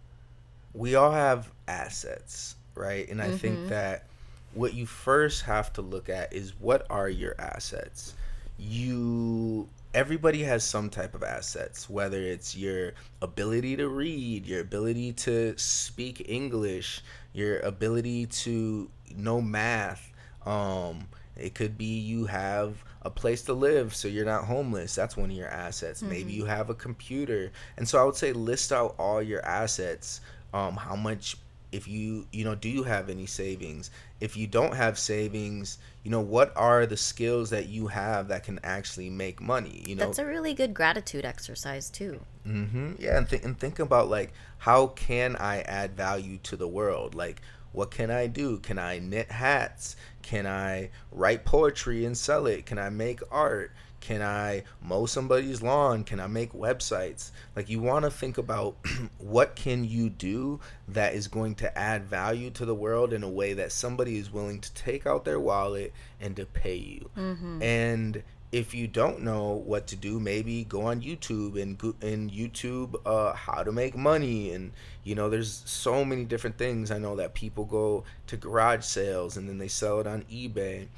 [0.74, 3.08] we all have assets, right?
[3.08, 3.36] And I mm-hmm.
[3.36, 4.04] think that
[4.52, 8.14] what you first have to look at is what are your assets?
[8.58, 15.12] You everybody has some type of assets, whether it's your ability to read, your ability
[15.12, 17.02] to speak English,
[17.32, 20.12] your ability to know math.
[20.46, 24.94] Um, it could be you have a place to live so you're not homeless.
[24.94, 26.00] That's one of your assets.
[26.00, 26.10] Mm-hmm.
[26.10, 27.50] Maybe you have a computer.
[27.76, 30.20] And so I would say list out all your assets.
[30.54, 31.36] Um, how much
[31.72, 36.10] if you you know do you have any savings if you don't have savings you
[36.10, 40.06] know what are the skills that you have that can actually make money you know?
[40.06, 42.20] That's a really good gratitude exercise too.
[42.46, 42.94] Mm-hmm.
[42.98, 47.14] Yeah and, th- and think about like how can i add value to the world?
[47.14, 47.40] Like
[47.72, 48.58] what can i do?
[48.58, 49.96] Can i knit hats?
[50.22, 52.66] Can i write poetry and sell it?
[52.66, 56.02] Can i make art can I mow somebody's lawn?
[56.02, 57.30] Can I make websites?
[57.54, 58.76] Like you want to think about
[59.18, 63.28] what can you do that is going to add value to the world in a
[63.28, 67.10] way that somebody is willing to take out their wallet and to pay you.
[67.16, 67.62] Mm-hmm.
[67.62, 72.28] And if you don't know what to do, maybe go on YouTube and go, and
[72.28, 74.72] YouTube uh, how to make money and
[75.04, 76.90] you know there's so many different things.
[76.90, 80.88] I know that people go to garage sales and then they sell it on eBay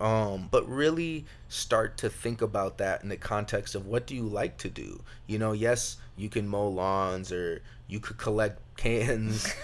[0.00, 4.22] um, but really start to think about that in the context of what do you
[4.22, 5.02] like to do?
[5.26, 9.54] You know yes you can mow lawns or you could collect cans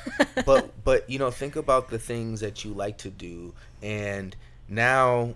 [0.44, 3.54] but but you know think about the things that you like to do.
[3.82, 4.36] And
[4.68, 5.34] now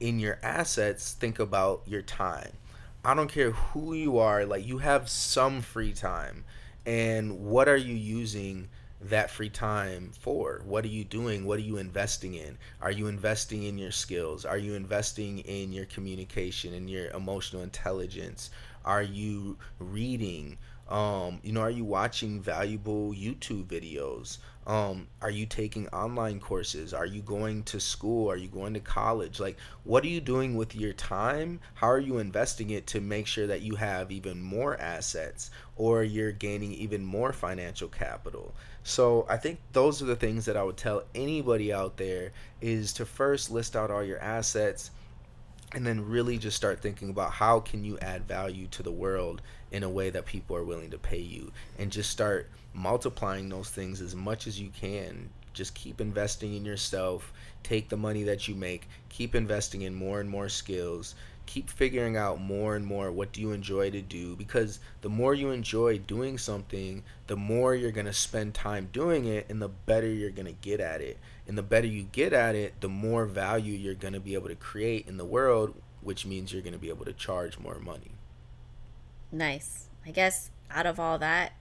[0.00, 2.52] in your assets think about your time.
[3.04, 6.44] I don't care who you are like you have some free time.
[6.84, 8.68] And what are you using
[9.00, 10.62] that free time for?
[10.64, 11.46] What are you doing?
[11.46, 12.58] What are you investing in?
[12.80, 14.44] Are you investing in your skills?
[14.44, 18.50] Are you investing in your communication and your emotional intelligence?
[18.84, 20.58] Are you reading?
[20.88, 24.38] Um, you know, are you watching valuable YouTube videos?
[24.66, 26.92] Um, are you taking online courses?
[26.92, 28.30] Are you going to school?
[28.30, 29.40] Are you going to college?
[29.40, 31.60] Like, what are you doing with your time?
[31.74, 36.04] How are you investing it to make sure that you have even more assets or
[36.04, 38.54] you're gaining even more financial capital?
[38.84, 42.92] So, I think those are the things that I would tell anybody out there is
[42.94, 44.90] to first list out all your assets
[45.72, 49.40] and then really just start thinking about how can you add value to the world
[49.70, 51.52] in a way that people are willing to pay you.
[51.78, 55.30] And just start multiplying those things as much as you can.
[55.52, 57.32] Just keep investing in yourself.
[57.62, 58.88] Take the money that you make.
[59.08, 61.14] Keep investing in more and more skills.
[61.46, 65.34] Keep figuring out more and more what do you enjoy to do because the more
[65.34, 69.68] you enjoy doing something the more you're going to spend time doing it and the
[69.68, 71.18] better you're going to get at it
[71.50, 74.46] and the better you get at it the more value you're going to be able
[74.46, 77.80] to create in the world which means you're going to be able to charge more
[77.80, 78.12] money.
[79.32, 79.88] Nice.
[80.06, 81.52] I guess out of all that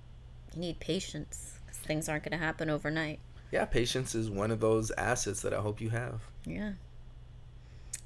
[0.53, 3.19] you need patience because things aren't going to happen overnight.
[3.51, 6.21] Yeah patience is one of those assets that i hope you have.
[6.45, 6.73] Yeah.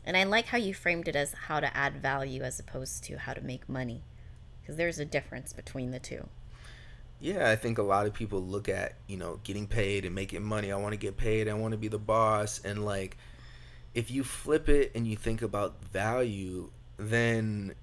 [0.05, 3.17] And I like how you framed it as how to add value as opposed to
[3.17, 4.03] how to make money,
[4.61, 6.29] because there's a difference between the two.
[7.23, 10.43] Yeah, I think a lot of people look at, you know, getting paid and making
[10.43, 10.73] money.
[10.73, 11.47] I want to get paid.
[11.47, 12.59] I want to be the boss.
[12.65, 13.15] And like,
[13.93, 17.75] if you flip it and you think about value, then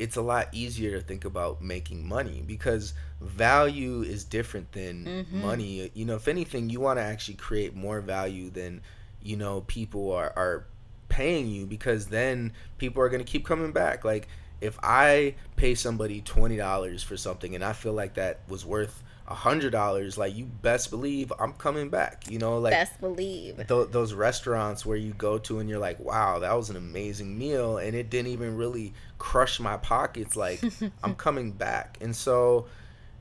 [0.00, 5.42] it's a lot easier to think about making money because value is different than mm-hmm.
[5.42, 5.88] money.
[5.94, 8.80] You know, if anything, you want to actually create more value than,
[9.22, 10.66] you know, people are, are
[11.08, 14.04] paying you because then people are going to keep coming back.
[14.04, 14.26] Like
[14.60, 19.34] if I pay somebody $20 for something and I feel like that was worth a
[19.34, 23.88] hundred dollars like you best believe i'm coming back you know like best believe th-
[23.90, 27.78] those restaurants where you go to and you're like wow that was an amazing meal
[27.78, 30.62] and it didn't even really crush my pockets like
[31.02, 32.66] i'm coming back and so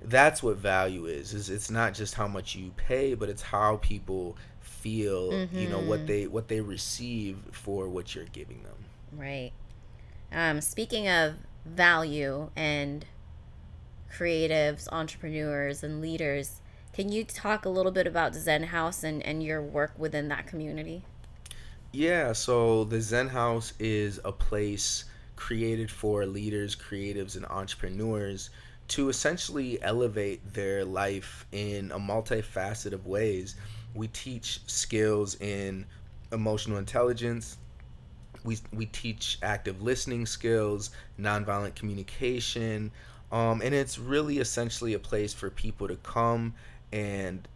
[0.03, 3.77] that's what value is is it's not just how much you pay but it's how
[3.77, 5.57] people feel mm-hmm.
[5.57, 6.07] you know what mm-hmm.
[6.07, 8.75] they what they receive for what you're giving them
[9.17, 9.51] right
[10.35, 13.05] um, speaking of value and
[14.15, 16.61] creatives entrepreneurs and leaders
[16.93, 20.45] can you talk a little bit about zen house and, and your work within that
[20.45, 21.01] community
[21.91, 28.51] yeah so the zen house is a place created for leaders creatives and entrepreneurs
[28.87, 33.55] to essentially elevate their life in a multifaceted of ways
[33.95, 35.85] we teach skills in
[36.31, 37.57] emotional intelligence.
[38.45, 42.91] We, we teach active listening skills, nonviolent communication,
[43.31, 46.53] um, and it's really essentially a place for people to come
[46.93, 47.47] and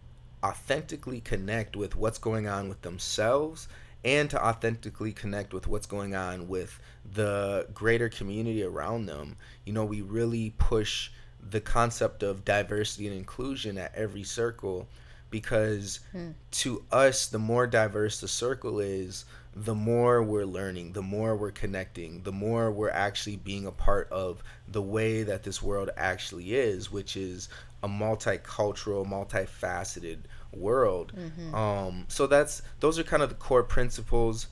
[0.43, 3.67] authentically connect with what's going on with themselves
[4.03, 6.79] and to authentically connect with what's going on with
[7.13, 9.35] the greater community around them.
[9.65, 11.11] You know, we really push
[11.49, 14.87] the concept of diversity and inclusion at every circle
[15.29, 16.31] because hmm.
[16.51, 19.25] to us the more diverse the circle is
[19.65, 24.09] the more we're learning the more we're connecting the more we're actually being a part
[24.09, 27.49] of the way that this world actually is which is
[27.83, 30.19] a multicultural multifaceted
[30.53, 31.53] world mm-hmm.
[31.53, 34.47] um, so that's those are kind of the core principles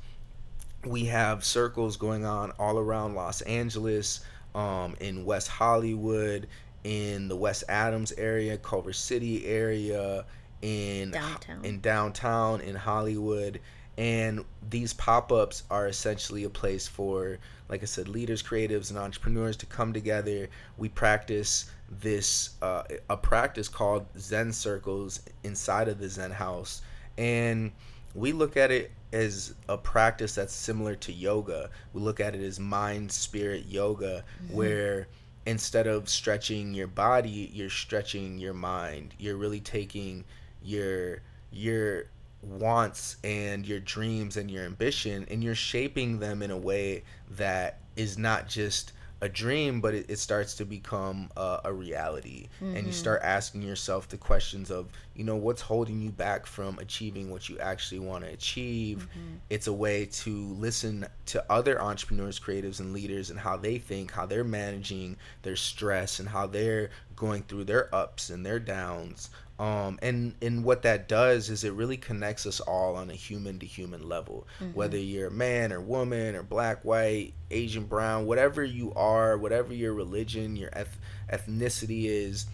[0.86, 4.22] we have circles going on all around los angeles
[4.56, 6.48] um, in west hollywood
[6.84, 10.26] in the west adams area culver city area
[10.62, 11.66] in downtown.
[11.66, 13.60] in downtown in Hollywood
[13.98, 19.58] and these pop-ups are essentially a place for like I said leaders creatives and entrepreneurs
[19.58, 20.48] to come together.
[20.78, 21.70] We practice
[22.02, 26.82] this uh, a practice called Zen circles inside of the Zen house.
[27.18, 27.72] And
[28.14, 31.70] we look at it as a practice that's similar to yoga.
[31.94, 34.56] We look at it as mind spirit yoga mm-hmm.
[34.56, 35.08] where
[35.46, 39.14] instead of stretching your body you're stretching your mind.
[39.18, 40.24] You're really taking
[40.62, 41.20] your
[41.52, 42.06] your
[42.48, 47.80] wants and your dreams and your ambition and you're shaping them in a way that
[47.96, 52.68] is not just a dream but it, it starts to become a, a reality mm-hmm.
[52.68, 52.92] and you mm-hmm.
[52.92, 57.50] start asking yourself the questions of you know what's holding you back from achieving what
[57.50, 59.36] you actually want to achieve mm-hmm.
[59.50, 64.12] it's a way to listen to other entrepreneurs creatives and leaders and how they think
[64.12, 69.32] how they're managing their stress and how they're going through their ups and their downs
[69.60, 73.58] um, and and what that does is it really connects us all on a human
[73.58, 74.74] to human level mm-hmm.
[74.74, 79.74] whether you're a man or woman or black white asian brown whatever you are whatever
[79.74, 81.00] your religion your eth-
[81.34, 82.46] ethnicity is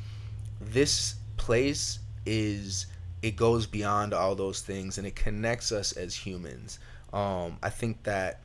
[0.61, 2.87] this place is
[3.21, 6.79] it goes beyond all those things and it connects us as humans.
[7.11, 8.41] Um, i think that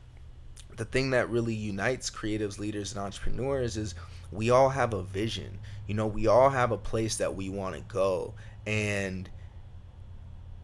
[0.76, 3.94] the thing that really unites creatives leaders and entrepreneurs is
[4.30, 5.58] we all have a vision.
[5.86, 8.34] You know we all have a place that we want to go.
[8.66, 9.28] And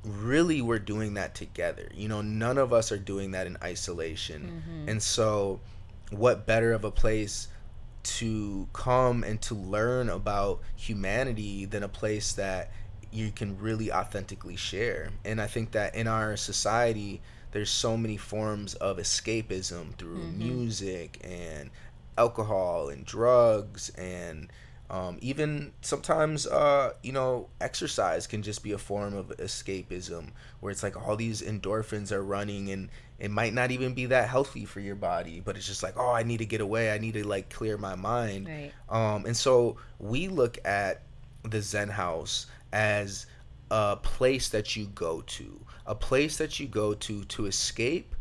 [0.05, 1.91] really we're doing that together.
[1.95, 4.63] You know none of us are doing that in isolation.
[4.63, 4.89] Mm-hmm.
[4.89, 5.61] and so
[6.11, 7.49] what better of a place
[8.03, 12.71] to come and to learn about humanity than a place that
[13.15, 17.21] you can really authentically share and i think that in our society
[17.53, 20.39] there's so many forms of escapism through mm-hmm.
[20.39, 21.71] music and
[22.19, 24.49] alcohol and drugs and
[24.91, 30.29] um, even sometimes, uh, you know, exercise can just be a form of escapism
[30.61, 34.29] where it's like all these endorphins are running and it might not even be that
[34.29, 36.93] healthy for your body, but it's just like, oh, I need to get away.
[36.93, 38.47] I need to like clear my mind.
[38.47, 38.73] Right.
[38.91, 41.03] Um, and so we look at
[41.43, 43.27] the Zen house as
[43.71, 48.15] a place that you go to, a place that you go to to escape,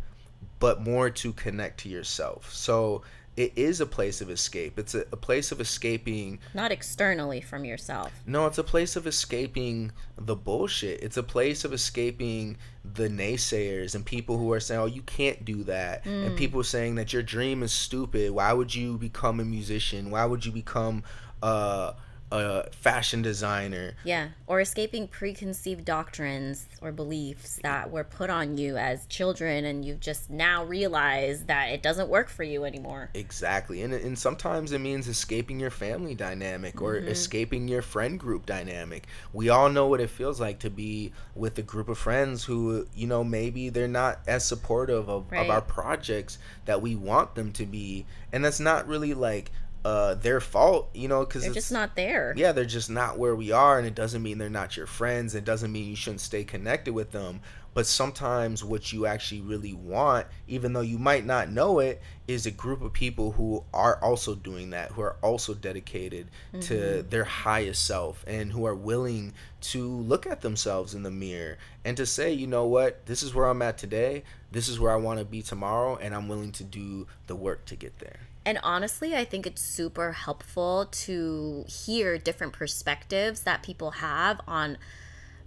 [0.60, 2.54] but more to connect to yourself.
[2.54, 3.02] So
[3.36, 4.78] it is a place of escape.
[4.78, 6.40] It's a, a, place of escaping.
[6.54, 8.12] Not externally from yourself.
[8.28, 11.02] No, it's a place of escaping the bullshit.
[11.02, 15.44] It's a place of escaping the naysayers and people who are saying, oh, you can't
[15.44, 16.06] do that.
[16.06, 16.28] Mm.
[16.28, 18.32] And people saying that your dream is stupid.
[18.32, 20.12] Why would you become a musician?
[20.12, 21.04] Why would you become.
[21.42, 21.94] Uh,
[22.40, 23.94] a fashion designer.
[24.04, 29.86] Yeah, or escaping preconceived doctrines or beliefs that were put on you as children and
[29.86, 33.10] you've just now realized that it doesn't work for you anymore.
[33.14, 33.82] Exactly.
[33.82, 37.08] And and sometimes it means escaping your family dynamic or mm-hmm.
[37.08, 39.08] escaping your friend group dynamic.
[39.32, 42.88] We all know what it feels like to be with a group of friends who,
[42.96, 45.42] you know, maybe they're not as supportive of, right.
[45.42, 48.06] of our projects that we want them to be.
[48.32, 49.52] And that's not really like
[49.86, 52.34] uh, their fault, you know, because they're just not there.
[52.38, 55.36] Yeah, they're just not where we are, and it doesn't mean they're not your friends.
[55.36, 57.42] It doesn't mean you shouldn't stay connected with them.
[57.74, 62.46] But sometimes what you actually really want, even though you might not know it, is
[62.46, 66.60] a group of people who are also doing that, who are also dedicated mm-hmm.
[66.62, 71.58] to their highest self, and who are willing to look at themselves in the mirror
[71.84, 74.92] and to say, you know what, this is where I'm at today, this is where
[74.92, 78.20] I want to be tomorrow, and I'm willing to do the work to get there.
[78.46, 84.78] And honestly, I think it's super helpful to hear different perspectives that people have on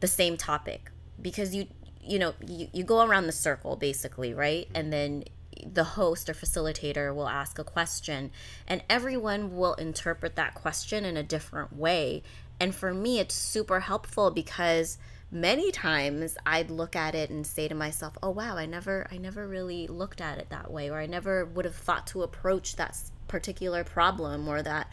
[0.00, 0.90] the same topic
[1.20, 1.66] because you
[2.02, 4.68] you know, you, you go around the circle basically, right?
[4.74, 5.24] And then
[5.64, 8.30] the host or facilitator will ask a question
[8.68, 12.22] and everyone will interpret that question in a different way.
[12.60, 14.98] And for me, it's super helpful because
[15.40, 19.18] many times I'd look at it and say to myself, "Oh wow, I never I
[19.18, 22.76] never really looked at it that way or I never would have thought to approach
[22.76, 24.88] that particular problem or that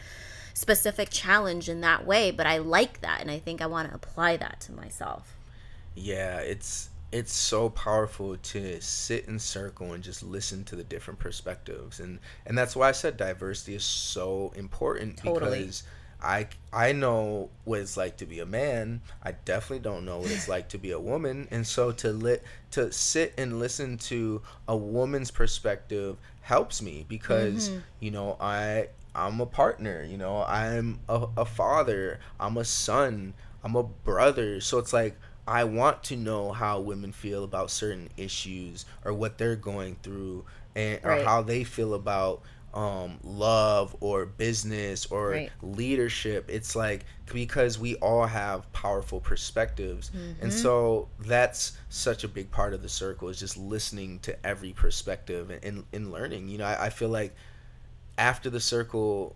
[0.53, 3.95] specific challenge in that way, but I like that and I think I want to
[3.95, 5.35] apply that to myself."
[5.95, 11.19] Yeah, it's it's so powerful to sit in circle and just listen to the different
[11.19, 15.59] perspectives and and that's why I said diversity is so important totally.
[15.59, 15.83] because
[16.23, 19.01] I I know what it's like to be a man.
[19.21, 21.47] I definitely don't know what it's like to be a woman.
[21.51, 27.69] And so to lit to sit and listen to a woman's perspective helps me because
[27.69, 27.79] mm-hmm.
[27.99, 30.03] you know I I'm a partner.
[30.03, 32.19] You know I'm a, a father.
[32.39, 33.33] I'm a son.
[33.63, 34.61] I'm a brother.
[34.61, 39.37] So it's like I want to know how women feel about certain issues or what
[39.37, 40.45] they're going through
[40.75, 42.41] and or how they feel about
[42.73, 45.51] um, love or business or right.
[45.61, 46.45] leadership.
[46.49, 50.09] It's like because we all have powerful perspectives.
[50.09, 50.43] Mm-hmm.
[50.43, 54.73] And so that's such a big part of the circle is just listening to every
[54.73, 56.49] perspective and, and, learning.
[56.49, 57.35] You know, I, I feel like
[58.17, 59.35] after the circle,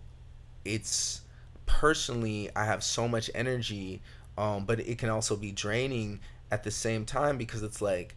[0.64, 1.20] it's
[1.66, 4.02] personally, I have so much energy,
[4.36, 6.20] um, but it can also be draining
[6.50, 8.16] at the same time because it's like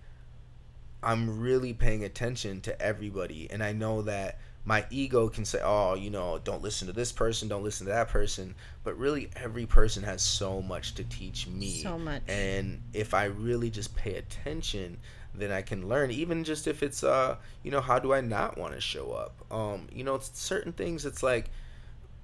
[1.04, 3.48] I'm really paying attention to everybody.
[3.50, 7.12] And I know that my ego can say, oh, you know, don't listen to this
[7.12, 8.54] person, don't listen to that person.
[8.84, 11.82] But really, every person has so much to teach me.
[11.82, 12.22] So much.
[12.28, 14.98] And if I really just pay attention,
[15.34, 16.12] then I can learn.
[16.12, 19.34] Even just if it's, uh, you know, how do I not want to show up?
[19.50, 21.06] Um, you know, it's certain things.
[21.06, 21.50] It's like,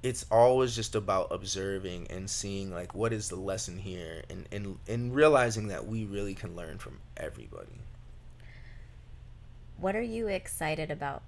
[0.04, 4.78] it's always just about observing and seeing like what is the lesson here, and and
[4.88, 7.82] and realizing that we really can learn from everybody.
[9.80, 11.24] What are you excited about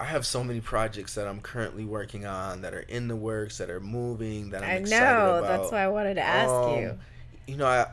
[0.00, 3.58] I have so many projects that I'm currently working on that are in the works
[3.58, 5.60] that are moving that I'm I excited know, about.
[5.60, 6.98] That's why I wanted to ask um, you.
[7.46, 7.86] You know, I,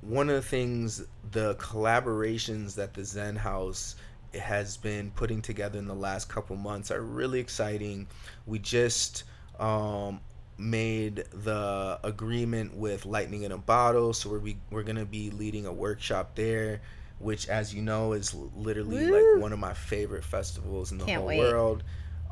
[0.00, 3.96] one of the things, the collaborations that the Zen House
[4.34, 8.06] has been putting together in the last couple months are really exciting.
[8.46, 9.24] We just
[9.58, 10.20] um,
[10.58, 15.72] made the agreement with Lightning in a Bottle, so we're we're gonna be leading a
[15.72, 16.80] workshop there
[17.18, 19.34] which, as you know, is literally Woo.
[19.34, 21.38] like one of my favorite festivals in the Can't whole wait.
[21.38, 21.82] world.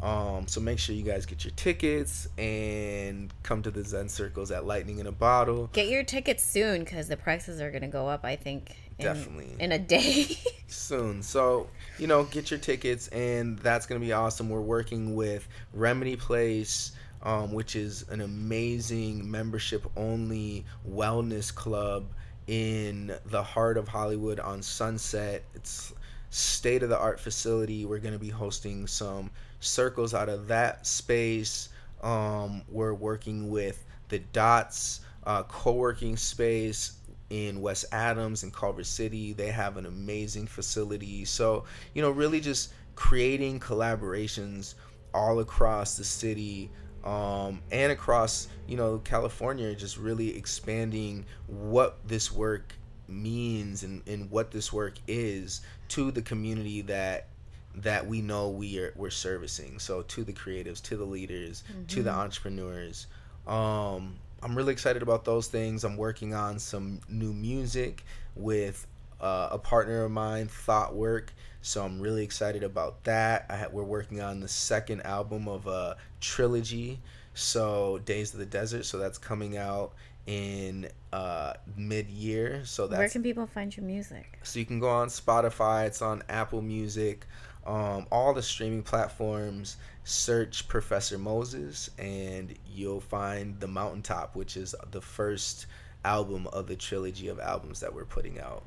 [0.02, 4.50] Um, so make sure you guys get your tickets and come to the Zen Circles
[4.50, 5.70] at Lightning in a Bottle.
[5.72, 8.76] Get your tickets soon because the prices are going to go up, I think.
[8.98, 9.56] In, Definitely.
[9.58, 10.36] In a day.
[10.66, 11.22] soon.
[11.22, 11.68] So,
[11.98, 14.50] you know, get your tickets and that's going to be awesome.
[14.50, 16.92] We're working with Remedy Place.
[17.22, 22.04] Um, which is an amazing membership only wellness club
[22.46, 25.44] in the heart of Hollywood on Sunset.
[25.54, 25.92] It's
[26.30, 27.84] state of the art facility.
[27.84, 29.30] We're going to be hosting some
[29.60, 31.68] circles out of that space.
[32.02, 36.98] Um, we're working with the Dots uh, co working space
[37.30, 39.32] in West Adams and Culver City.
[39.32, 41.24] They have an amazing facility.
[41.24, 41.64] So,
[41.94, 44.74] you know, really just creating collaborations
[45.14, 46.70] all across the city
[47.04, 52.74] um, and across, you know, California, just really expanding what this work
[53.06, 57.28] means and, and what this work is to the community that
[57.76, 59.78] that we know we are we're servicing.
[59.78, 61.84] So to the creatives, to the leaders, mm-hmm.
[61.86, 62.20] to the mm-hmm.
[62.20, 63.06] entrepreneurs.
[63.46, 65.84] Um, I'm really excited about those things.
[65.84, 68.04] I'm working on some new music
[68.36, 68.86] with
[69.20, 71.28] uh, a partner of mine, Thoughtwork.
[71.64, 73.46] So I'm really excited about that.
[73.50, 77.00] Ha- we're working on the second album of a trilogy.
[77.32, 78.84] So Days of the Desert.
[78.84, 79.94] So that's coming out
[80.26, 82.66] in uh, mid-year.
[82.66, 84.38] So that's where can people find your music?
[84.42, 85.86] So you can go on Spotify.
[85.86, 87.24] It's on Apple Music,
[87.66, 89.78] um, all the streaming platforms.
[90.04, 95.64] Search Professor Moses, and you'll find the Mountaintop, which is the first
[96.04, 98.64] album of the trilogy of albums that we're putting out.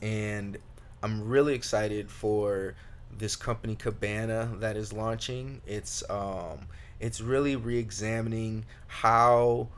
[0.00, 0.56] And
[1.02, 2.74] I'm really excited for
[3.18, 5.60] this company Cabana that is launching.
[5.66, 6.66] It's um,
[7.00, 9.68] it's really re-examining how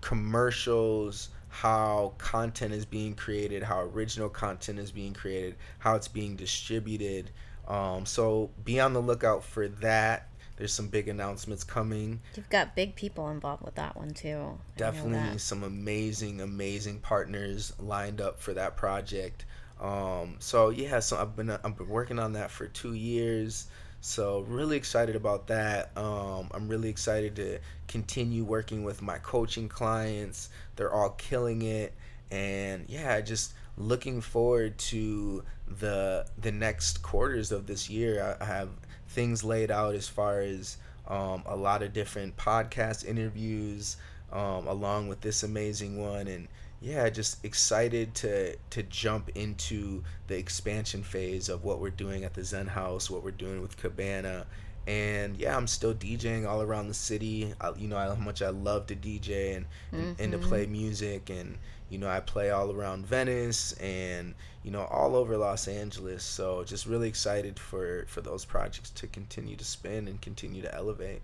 [0.00, 6.36] commercials, how content is being created, how original content is being created, how it's being
[6.36, 7.30] distributed.
[7.66, 10.28] Um, so be on the lookout for that.
[10.56, 12.20] There's some big announcements coming.
[12.36, 14.58] You've got big people involved with that one too.
[14.76, 19.46] Definitely some amazing, amazing partners lined up for that project.
[19.80, 23.66] Um, so yeah, so I've been I've been working on that for two years.
[24.02, 25.90] So really excited about that.
[25.96, 27.58] Um, I'm really excited to
[27.88, 30.48] continue working with my coaching clients.
[30.76, 31.94] They're all killing it,
[32.30, 35.42] and yeah, just looking forward to
[35.78, 38.36] the the next quarters of this year.
[38.40, 38.68] I, I have
[39.08, 40.76] things laid out as far as
[41.08, 43.96] um, a lot of different podcast interviews,
[44.32, 46.48] um, along with this amazing one, and
[46.80, 52.34] yeah, just excited to to jump into the expansion phase of what we're doing at
[52.34, 54.46] the Zen House, what we're doing with Cabana,
[54.86, 57.52] and yeah, I'm still DJing all around the city.
[57.60, 60.22] I, you know how much I love to DJ and, mm-hmm.
[60.22, 61.58] and to play music, and
[61.90, 66.24] you know I play all around Venice and you know all over Los Angeles.
[66.24, 70.74] So just really excited for for those projects to continue to spin and continue to
[70.74, 71.20] elevate.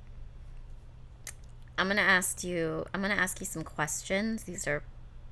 [1.79, 2.85] I'm gonna ask you.
[2.93, 4.45] I'm gonna ask you some questions.
[4.45, 4.83] These are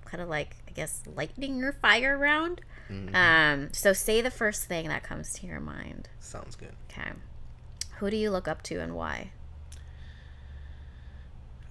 [0.05, 2.61] kind of like I guess lightning or fire round.
[2.91, 3.15] Mm-hmm.
[3.15, 6.09] Um, so say the first thing that comes to your mind.
[6.21, 6.73] Sounds good.
[6.91, 7.11] Okay.
[7.99, 9.31] Who do you look up to and why?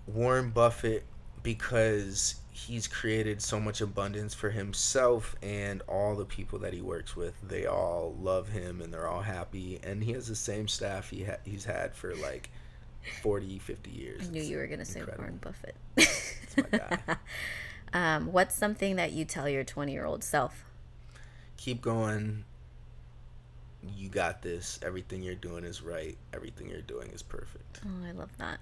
[0.07, 1.05] Warren Buffett
[1.43, 7.15] because he's created so much abundance for himself and all the people that he works
[7.15, 7.33] with.
[7.41, 11.23] They all love him and they're all happy and he has the same staff he
[11.25, 12.49] ha- he's had for like
[13.21, 14.27] 40, 50 years.
[14.27, 15.75] I knew it's you were going to say Warren Buffett.
[15.95, 16.99] That's my guy.
[17.93, 20.65] Um, what's something that you tell your 20 year old self?
[21.57, 22.43] Keep going.
[23.95, 24.79] You got this.
[24.83, 26.17] Everything you're doing is right.
[26.33, 27.81] Everything you're doing is perfect.
[27.85, 28.59] Oh, I love that.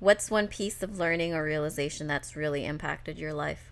[0.00, 3.70] What's one piece of learning or realization that's really impacted your life?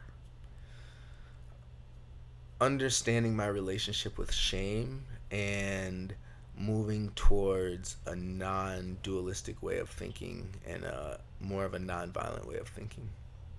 [2.61, 6.15] Understanding my relationship with shame and
[6.59, 12.47] moving towards a non dualistic way of thinking and a more of a non violent
[12.47, 13.09] way of thinking.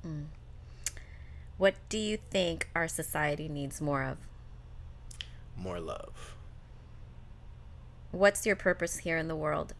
[0.06, 0.26] Mm.
[1.58, 4.20] What do you think our society needs more of?
[5.56, 6.36] More love.
[8.12, 9.74] What's your purpose here in the world?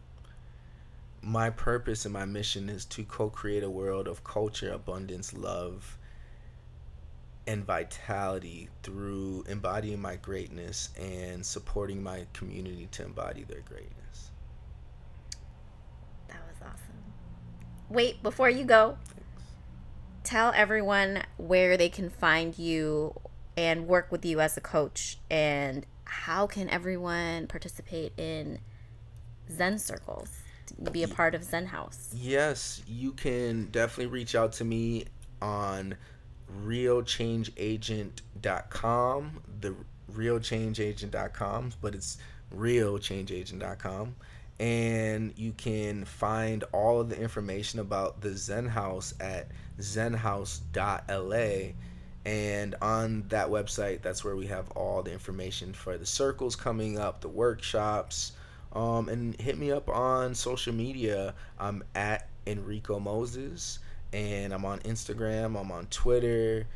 [1.22, 5.98] My purpose and my mission is to co create a world of culture, abundance, love,
[7.46, 14.30] and vitality through embodying my greatness and supporting my community to embody their greatness.
[16.28, 17.02] That was awesome.
[17.88, 18.98] Wait, before you go,
[20.28, 23.18] tell everyone where they can find you
[23.56, 28.58] and work with you as a coach and how can everyone participate in
[29.50, 30.28] zen circles
[30.92, 32.10] be a part of zen house?
[32.14, 35.06] yes you can definitely reach out to me
[35.40, 35.96] on
[36.62, 39.74] realchangeagent.com the
[40.12, 42.18] realchangeagent.com but it's
[42.54, 44.14] realchangeagent.com
[44.60, 49.48] and you can find all of the information about the zen house at
[49.80, 51.72] zenhouse.la
[52.24, 56.98] and on that website that's where we have all the information for the circles coming
[56.98, 58.32] up the workshops
[58.72, 63.78] um, and hit me up on social media i'm at enrico moses
[64.12, 66.66] and i'm on instagram i'm on twitter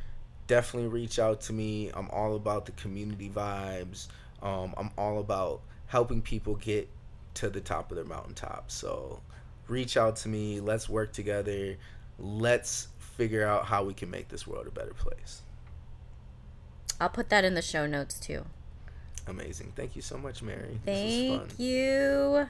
[0.46, 1.90] definitely reach out to me.
[1.94, 4.08] I'm all about the community vibes.
[4.42, 6.88] Um, I'm all about helping people get
[7.34, 8.70] to the top of their mountaintop.
[8.70, 9.20] So
[9.68, 10.60] reach out to me.
[10.60, 11.76] Let's work together.
[12.18, 15.42] Let's figure out how we can make this world a better place.
[17.00, 18.44] I'll put that in the show notes too.
[19.26, 19.72] Amazing.
[19.76, 20.80] Thank you so much, Mary.
[20.84, 22.48] Thank you.